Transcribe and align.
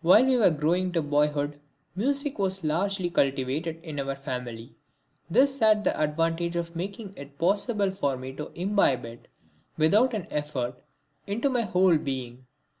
While 0.00 0.24
we 0.26 0.36
were 0.36 0.50
growing 0.50 0.90
to 0.90 1.00
boyhood 1.02 1.60
music 1.94 2.36
was 2.36 2.64
largely 2.64 3.08
cultivated 3.08 3.78
in 3.84 4.00
our 4.00 4.16
family. 4.16 4.74
This 5.30 5.60
had 5.60 5.84
the 5.84 5.96
advantage 5.96 6.56
of 6.56 6.74
making 6.74 7.14
it 7.16 7.38
possible 7.38 7.92
for 7.92 8.16
me 8.16 8.32
to 8.32 8.50
imbibe 8.56 9.04
it, 9.06 9.28
without 9.78 10.14
an 10.14 10.26
effort, 10.32 10.82
into 11.28 11.48
my 11.48 11.62
whole 11.62 11.96
being. 11.96 12.46